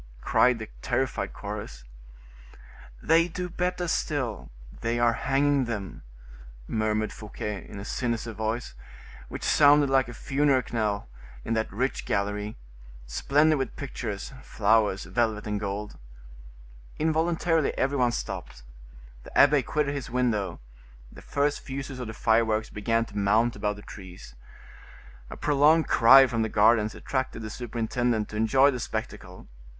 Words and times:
cried 0.21 0.57
the 0.57 0.67
terrified 0.81 1.31
chorus. 1.31 1.83
"They 3.03 3.27
do 3.27 3.49
better 3.49 3.87
still; 3.87 4.49
they 4.79 4.97
are 4.97 5.13
hanging 5.13 5.65
them," 5.65 6.01
murmured 6.67 7.13
Fouquet, 7.13 7.67
in 7.69 7.77
a 7.79 7.85
sinister 7.85 8.33
voice, 8.33 8.73
which 9.29 9.43
sounded 9.43 9.91
like 9.91 10.07
a 10.07 10.15
funeral 10.15 10.63
knell 10.73 11.07
in 11.45 11.53
that 11.53 11.71
rich 11.71 12.05
gallery, 12.05 12.57
splendid 13.05 13.57
with 13.57 13.75
pictures, 13.75 14.33
flowers, 14.41 15.03
velvet, 15.03 15.45
and 15.45 15.59
gold. 15.59 15.99
Involuntarily 16.97 17.71
every 17.77 17.97
one 17.99 18.11
stopped; 18.11 18.63
the 19.21 19.37
abbe 19.37 19.61
quitted 19.61 19.93
his 19.93 20.09
window; 20.09 20.59
the 21.11 21.21
first 21.21 21.59
fuses 21.59 21.99
of 21.99 22.07
the 22.07 22.13
fireworks 22.15 22.71
began 22.71 23.05
to 23.05 23.15
mount 23.15 23.55
above 23.55 23.75
the 23.75 23.83
trees. 23.83 24.33
A 25.29 25.37
prolonged 25.37 25.87
cry 25.87 26.25
from 26.25 26.41
the 26.41 26.49
gardens 26.49 26.95
attracted 26.95 27.43
the 27.43 27.51
superintendent 27.51 28.29
to 28.29 28.35
enjoy 28.35 28.71
the 28.71 28.79
spectacle. 28.79 29.47